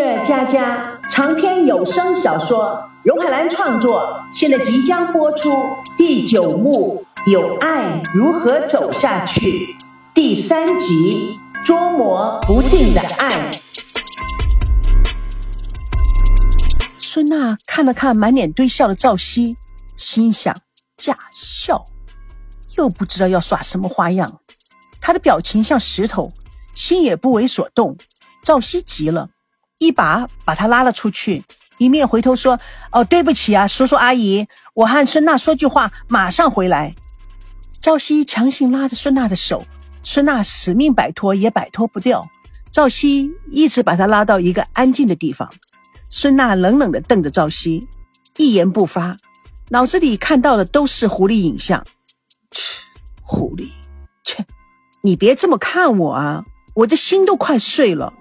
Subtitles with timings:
[0.00, 5.52] 乐佳佳长篇有声小说，荣海兰创作，现在即将播出
[5.98, 9.76] 第九幕《有爱如何走下去》
[10.14, 13.52] 第三集《捉摸不定的爱》。
[16.98, 19.54] 孙娜看了看满脸堆笑的赵熙，
[19.96, 20.56] 心想：
[20.96, 21.84] 假笑，
[22.78, 24.40] 又不知道要耍什么花样。
[24.98, 26.32] 他的表情像石头，
[26.74, 27.98] 心也不为所动。
[28.42, 29.28] 赵熙急了。
[29.80, 31.42] 一把把他拉了出去，
[31.78, 32.60] 一面回头说
[32.92, 36.94] ：“哦，对不起啊，叔叔阿姨，我和孙娜说句话，马上回来。”
[37.80, 39.64] 赵熙强行拉着孙娜的手，
[40.02, 42.28] 孙娜死命摆脱也摆脱不掉。
[42.70, 45.50] 赵熙一直把她拉到一个安静的地方。
[46.10, 47.88] 孙娜冷冷地瞪着赵熙，
[48.36, 49.16] 一言不发，
[49.70, 51.82] 脑子里看到的都是狐狸影像。
[52.50, 52.62] 切，
[53.22, 53.70] 狐狸，
[54.24, 54.44] 切，
[55.02, 58.12] 你别这么看我啊，我的心都快碎了。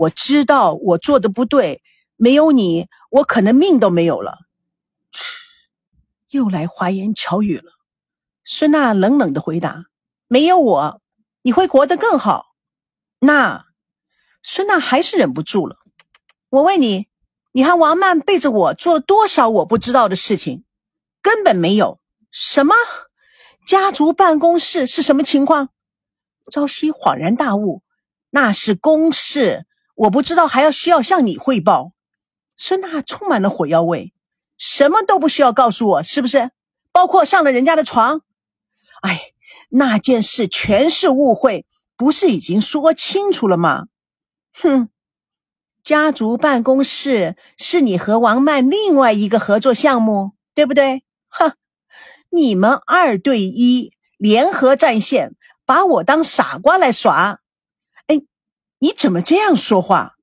[0.00, 1.82] 我知道我做的不对，
[2.16, 4.38] 没有你，我可能命都没有了。
[6.30, 7.70] 又来花言巧语了。
[8.42, 9.84] 孙娜冷冷的回答
[10.26, 11.02] ：“没有我，
[11.42, 12.46] 你会活得更好。”
[13.20, 13.66] 那，
[14.42, 15.76] 孙娜还是忍不住了。
[16.48, 17.06] 我问你，
[17.52, 20.64] 你和王曼背着我做了多少我不知道的事情？
[21.20, 22.00] 根本没有。
[22.30, 22.74] 什么？
[23.66, 25.68] 家族办公室是什么情况？
[26.50, 27.82] 朝夕恍然大悟，
[28.30, 29.66] 那是公事。
[30.00, 31.92] 我不知道还要需要向你汇报，
[32.56, 34.14] 孙娜充满了火药味，
[34.56, 36.52] 什么都不需要告诉我，是不是？
[36.90, 38.22] 包括上了人家的床？
[39.02, 39.32] 哎，
[39.68, 41.66] 那件事全是误会，
[41.98, 43.88] 不是已经说清楚了吗？
[44.54, 44.88] 哼，
[45.82, 51.04] 家族办公室是你和王曼另外一个合作项目，对不对？
[51.28, 51.52] 哼，
[52.30, 55.34] 你们二对一联合战线，
[55.66, 57.40] 把我当傻瓜来耍。
[58.82, 60.14] 你怎么这样说话？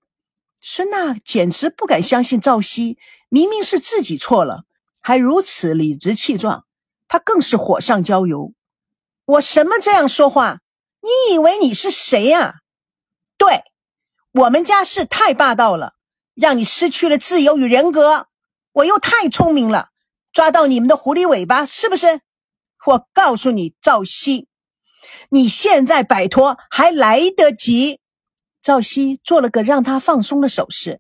[0.60, 2.98] 孙娜简直不敢相信赵熙
[3.30, 4.64] 明明是自己错了，
[5.00, 6.66] 还如此理直气壮。
[7.08, 8.54] 她更是火上浇油。
[9.26, 10.62] 我什么这样说话？
[11.02, 12.56] 你以为你是谁呀？
[13.38, 13.62] 对，
[14.32, 15.94] 我们家是太霸道了，
[16.34, 18.28] 让你失去了自由与人格。
[18.72, 19.90] 我又太聪明了，
[20.34, 22.22] 抓到你们的狐狸尾巴，是不是？
[22.88, 24.48] 我告诉你，赵熙，
[25.30, 28.00] 你现在摆脱还来得及。
[28.68, 31.00] 赵熙做了个让他放松的手势。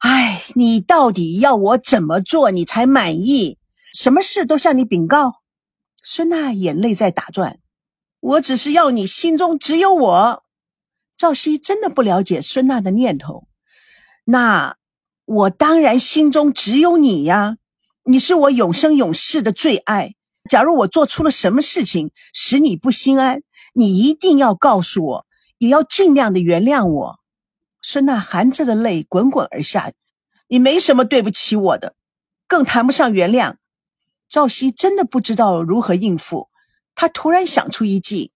[0.00, 3.56] 哎，你到底要我怎么做你才满意？
[3.94, 5.36] 什么事都向你禀告？
[6.02, 7.58] 孙娜眼泪在打转。
[8.20, 10.42] 我只是要你心中只有我。
[11.16, 13.48] 赵熙真的不了解孙娜的念头。
[14.26, 14.76] 那
[15.24, 17.56] 我当然心中只有你呀！
[18.04, 20.16] 你是我永生永世的最爱。
[20.50, 23.40] 假如我做出了什么事情使你不心安，
[23.72, 25.26] 你一定要告诉我。
[25.64, 27.20] 你要尽量的原谅我。
[27.80, 29.94] 孙娜含着的泪滚滚而下。
[30.46, 31.94] 你没什么对不起我的，
[32.46, 33.56] 更谈不上原谅。
[34.28, 36.50] 赵熙真的不知道如何应付。
[36.94, 38.30] 他突然想出一计。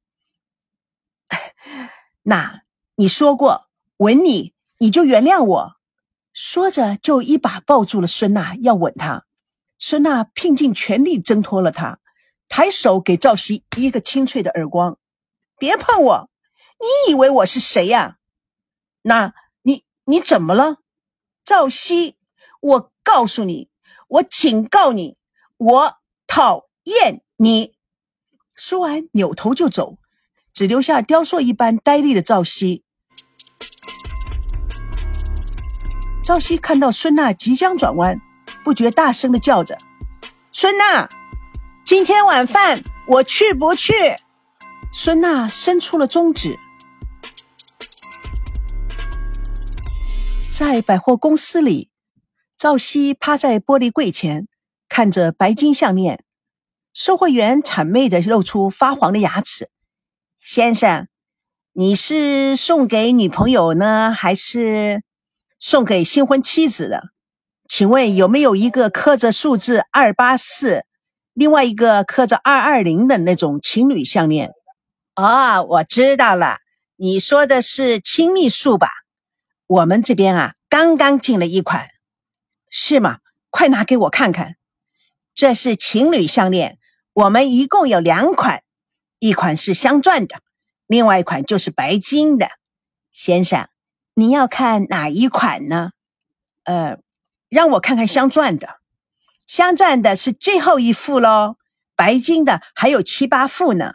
[2.24, 2.62] 那
[2.96, 3.66] 你说过
[3.98, 5.72] 吻你，你就原谅我。
[6.32, 9.26] 说着就一把抱住了孙娜，要吻她。
[9.76, 12.00] 孙娜拼尽全力挣脱了他，
[12.48, 14.98] 抬手给赵熙一个清脆的耳光。
[15.58, 16.27] 别碰我！
[16.80, 18.16] 你以为我是谁呀？
[19.02, 20.78] 那你你怎么了，
[21.44, 22.16] 赵熙？
[22.60, 23.68] 我告诉你，
[24.08, 25.16] 我警告你，
[25.56, 27.74] 我讨厌你！
[28.54, 29.98] 说完，扭头就走，
[30.52, 32.84] 只留下雕塑一般呆立的赵熙。
[36.24, 38.20] 赵熙看到孙娜即将转弯，
[38.64, 39.78] 不觉大声的叫着
[40.52, 41.08] ：“孙娜，
[41.84, 43.92] 今天晚饭我去不去？”
[44.92, 46.58] 孙娜伸出了中指。
[50.58, 51.88] 在百货公司里，
[52.56, 54.48] 赵熙趴在玻璃柜前，
[54.88, 56.24] 看着白金项链。
[56.92, 59.70] 售货员谄媚的露出发黄的牙齿
[60.42, 61.06] ：“先生，
[61.74, 65.04] 你是送给女朋友呢，还是
[65.60, 67.04] 送给新婚妻子的？
[67.68, 70.84] 请问有没有一个刻着数字二八四，
[71.34, 74.50] 另外一个刻着二二零的那种情侣项链？”
[75.14, 76.56] 哦，我知道了，
[76.96, 78.88] 你说的是亲密数吧？
[79.68, 81.90] 我们这边啊，刚刚进了一款，
[82.70, 83.18] 是吗？
[83.50, 84.56] 快拿给我看看。
[85.34, 86.78] 这是情侣项链，
[87.12, 88.62] 我们一共有两款，
[89.18, 90.40] 一款是镶钻的，
[90.86, 92.48] 另外一款就是白金的。
[93.12, 93.68] 先生，
[94.14, 95.90] 你要看哪一款呢？
[96.64, 96.96] 呃，
[97.50, 98.78] 让我看看镶钻的，
[99.46, 101.56] 镶钻的是最后一副喽，
[101.94, 103.92] 白金的还有七八副呢。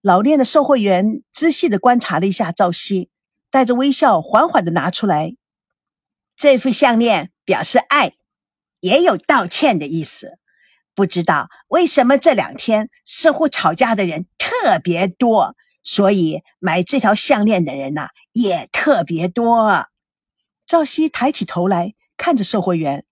[0.00, 3.10] 老练的售货员仔细的观察了一下赵熙。
[3.54, 5.36] 带着微笑，缓缓的拿出来。
[6.34, 8.14] 这副项链表示爱，
[8.80, 10.40] 也有道歉的意思。
[10.92, 15.54] 不知道为什么这两天似乎吵架的人特别多，
[15.84, 19.86] 所以买这条项链的人呐也特别多。
[20.66, 23.04] 赵熙抬起头来看着售货员：“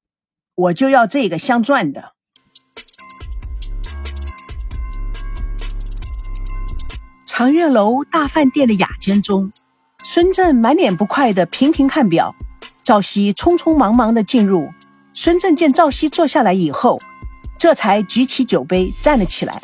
[0.56, 2.14] 我就要这个镶钻的。”
[7.28, 9.52] 长月楼大饭店的雅间中，
[10.14, 12.34] 孙振满脸不快的频频看表。
[12.82, 14.68] 赵熙匆匆忙忙的进入。
[15.14, 17.00] 孙振见赵熙坐下来以后。
[17.58, 19.62] 这才举起酒杯站了起来。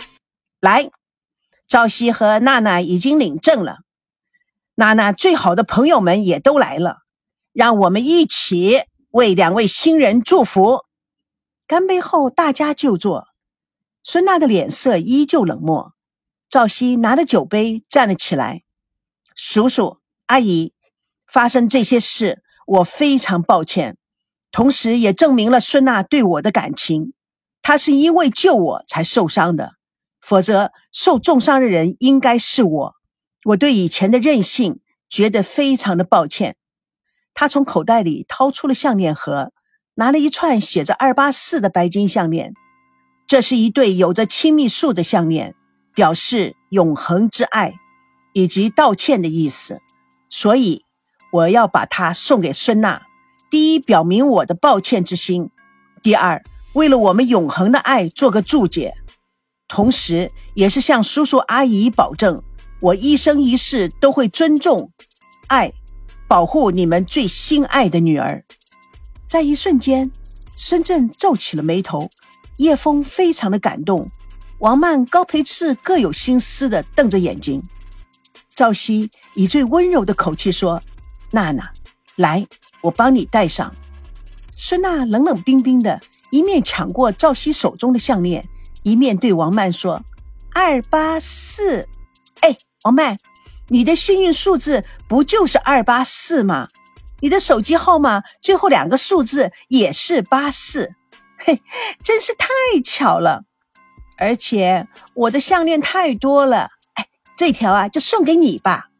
[0.58, 0.90] 来，
[1.66, 3.80] 赵熙和娜娜已经领证了，
[4.76, 7.00] 娜娜最好的朋友们也都来了，
[7.52, 10.84] 让我们一起为两位新人祝福。
[11.66, 13.28] 干杯后，大家就坐。
[14.02, 15.92] 孙娜的脸色依旧冷漠。
[16.48, 18.62] 赵熙拿着酒杯站了起来
[19.36, 19.97] ：“叔叔
[20.28, 20.72] 阿姨，
[21.26, 23.98] 发生这些事，我非常抱歉，
[24.50, 27.12] 同时也证明了孙娜对我的感情。”
[27.60, 29.72] 她是因为救我才受伤的，
[30.20, 32.94] 否则受重伤的人应该是我。
[33.44, 34.80] 我对以前的任性
[35.10, 36.56] 觉得非常的抱歉。
[37.34, 39.52] 他从口袋里掏出了项链盒，
[39.94, 42.54] 拿了一串写着二八四的白金项链。
[43.26, 45.54] 这是一对有着亲密树的项链，
[45.94, 47.74] 表示永恒之爱
[48.32, 49.80] 以及道歉的意思。
[50.30, 50.84] 所以
[51.32, 53.02] 我要把它送给孙娜。
[53.50, 55.48] 第一，表明我的抱歉之心；
[56.02, 56.42] 第二。
[56.74, 58.94] 为了我们永恒的爱做个注解，
[59.66, 62.40] 同时也是向叔叔阿姨保证，
[62.80, 64.92] 我一生一世都会尊重、
[65.48, 65.72] 爱、
[66.28, 68.44] 保护你们最心爱的女儿。
[69.26, 70.12] 在一瞬间，
[70.54, 72.10] 孙振皱起了眉头，
[72.58, 74.08] 叶枫非常的感动，
[74.58, 77.62] 王曼、高培志各有心思的瞪着眼睛。
[78.58, 80.82] 赵熙以最温柔的口气说
[81.30, 81.70] ：“娜娜，
[82.16, 82.44] 来，
[82.80, 83.72] 我帮你戴上。”
[84.56, 86.00] 孙娜冷冷冰冰的。
[86.30, 88.44] 一面抢过赵熙手中的项链，
[88.82, 90.02] 一面对王曼说
[90.52, 91.88] ：“二八四，
[92.40, 93.16] 哎，王曼，
[93.68, 96.66] 你的幸运数字不就是二八四吗？
[97.20, 100.94] 你的手机号码最后两个数字也是八四，
[101.38, 101.62] 嘿，
[102.02, 102.48] 真是太
[102.84, 103.44] 巧了。
[104.18, 106.70] 而且我的项链太多了，
[107.38, 108.90] 这条啊就送给你吧。”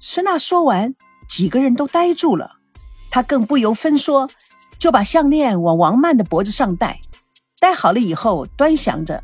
[0.00, 0.96] 孙娜说完，
[1.28, 2.56] 几个人都呆住了，
[3.08, 4.28] 她更不由分说。
[4.78, 7.00] 就把项链往王曼的脖子上戴，
[7.60, 9.22] 戴好了以后端详着，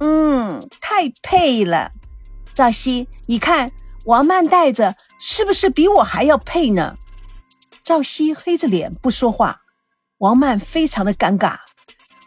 [0.00, 1.92] 嗯，太配了。
[2.52, 3.70] 赵熙，你看
[4.06, 6.96] 王曼戴着是不是比我还要配呢？
[7.84, 9.60] 赵熙黑着脸不说话，
[10.18, 11.58] 王曼非常的尴尬，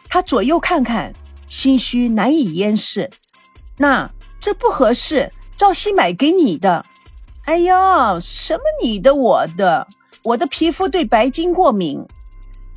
[0.07, 1.11] 她左右看看，
[1.49, 3.11] 心虚难以掩饰。
[3.75, 4.09] 那
[4.43, 6.85] 这不合适，赵熙买给你的。
[7.45, 9.87] 哎呦，什么你的我的，
[10.21, 12.05] 我的皮肤对白金过敏。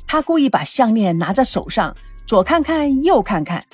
[0.07, 1.93] 他故意把项链拿在手上，
[2.25, 3.65] 左看看右看看。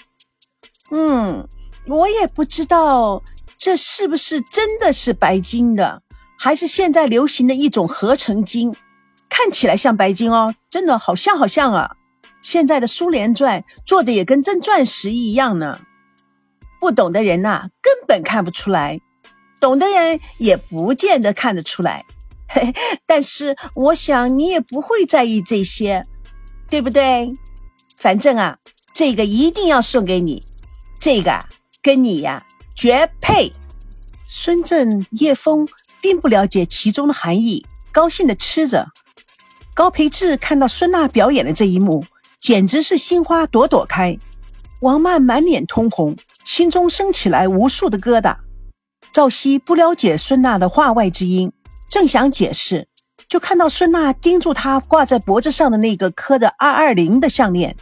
[0.89, 1.47] 嗯，
[1.85, 3.21] 我也不知道
[3.59, 6.01] 这是不是真的是白金的，
[6.39, 8.75] 还是现在流行的一种合成金，
[9.29, 11.95] 看起来像白金哦，真的好像好像啊！
[12.41, 15.79] 现在的苏联钻做的也跟真钻石一样呢。
[16.83, 19.00] 不懂的人呐，根本看不出来；
[19.62, 22.03] 懂的人也不见得看得出来。
[22.50, 22.74] 嘿，
[23.07, 26.05] 但是我想你也不会在意这些。
[26.69, 27.34] 对不对？
[27.98, 28.57] 反正啊，
[28.93, 30.43] 这个一定要送给你，
[31.00, 31.46] 这个
[31.81, 32.43] 跟你呀
[32.75, 33.53] 绝配。
[34.25, 35.65] 孙振、叶枫
[36.01, 38.88] 并不了解其中的含义，高兴的吃着。
[39.74, 42.03] 高培志看到孙娜表演的这一幕，
[42.39, 44.17] 简直是心花朵朵开。
[44.81, 48.38] 王曼满脸通红，心中升起来无数的疙瘩。
[49.12, 51.51] 赵熙不了解孙娜的话外之音，
[51.89, 52.88] 正想解释。
[53.29, 57.75] 就看到孙娜盯住他挂在脖子上的那个刻着二二零的项链，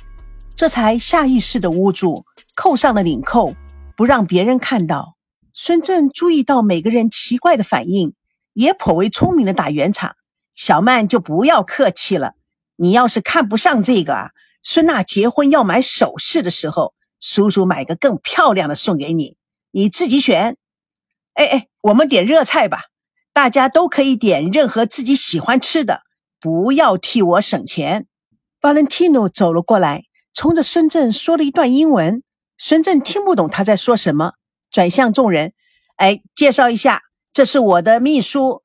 [0.55, 2.25] 这才下意识的捂住，
[2.55, 3.53] 扣上了领扣，
[3.97, 5.15] 不让别人看到。
[5.53, 8.13] 孙振注意到每个人奇怪的反应，
[8.53, 10.15] 也颇为聪明的打圆场
[10.55, 12.33] ：“小曼就不要客气了，
[12.77, 14.29] 你要是看不上这个啊，
[14.61, 19.37] 孙娜结婚要买首饰的时候，叔叔买个更漂亮的送给你，
[19.71, 20.57] 你自己选。
[21.35, 22.87] 哎哎，我们点热菜吧。”
[23.33, 26.01] 大家都可以点任何自己喜欢吃的，
[26.41, 28.07] 不要替我省钱。
[28.59, 32.23] Valentino 走了过来，冲着孙振说了一段英文。
[32.57, 34.33] 孙振听不懂他在说什么，
[34.69, 35.53] 转向众人
[35.95, 38.61] ：“哎，介绍一下，这是我的秘书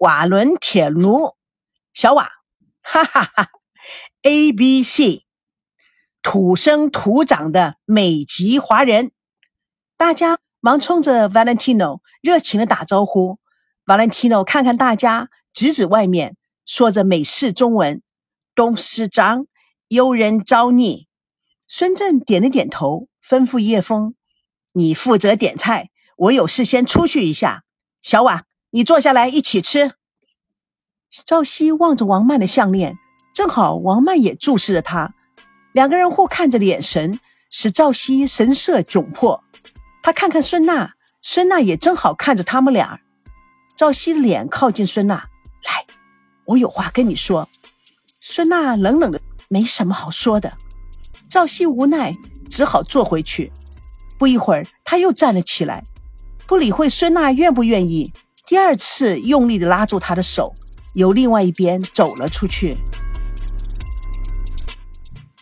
[0.00, 1.34] 瓦伦铁奴，
[1.94, 2.28] 小瓦，
[2.82, 3.48] 哈哈哈
[4.20, 5.24] ，A B C，
[6.22, 9.10] 土生土长的美籍华人。”
[9.96, 13.38] 大家忙冲着 Valentino 热情的打招呼。
[13.84, 18.02] Valentino 看看大家，指指外面，说着美式中文，
[18.54, 19.46] 董事长，
[19.88, 21.08] 有人找你。
[21.66, 24.14] 孙正点了点头，吩咐叶枫
[24.72, 27.64] ：“你负责点菜，我有事先出去一下。
[28.02, 29.92] 小瓦，你坐下来一起吃。”
[31.26, 32.96] 赵熙望着王曼的项链，
[33.34, 35.14] 正好王曼也注视着他，
[35.72, 39.42] 两个人互看着的眼神使赵熙神色窘迫。
[40.02, 43.00] 他看看孙娜，孙娜也正好看着他们俩。
[43.76, 45.86] 赵熙脸靠近孙娜，来，
[46.44, 47.48] 我有话跟你说。
[48.20, 50.52] 孙娜冷冷的，没什么好说的。
[51.28, 52.14] 赵熙无奈，
[52.48, 53.52] 只好坐回去。
[54.18, 55.84] 不一会儿，他又站了起来，
[56.46, 58.12] 不理会孙娜愿不愿意，
[58.46, 60.54] 第二次用力的拉住她的手，
[60.94, 62.76] 由另外一边走了出去。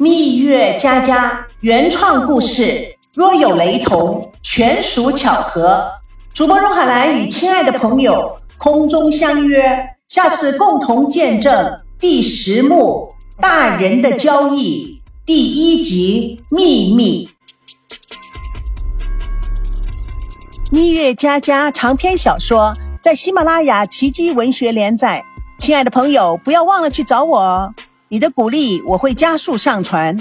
[0.01, 5.91] 蜜月佳佳原创故事，若有雷同，全属巧合。
[6.33, 13.13] 主播荣海兰与亲爱的朋友空中相约，下次共同见证第十幕
[13.43, 17.29] 《大人的交易》第一集《秘密》。
[20.71, 25.25] 蜜月佳佳长篇小说在喜马拉雅奇迹文学连载，
[25.59, 27.75] 亲爱的朋友，不要忘了去找我哦！
[28.09, 30.17] 你的鼓励我会加速上传。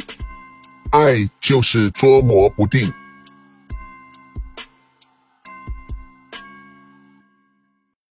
[0.92, 2.92] 爱就是捉摸不定。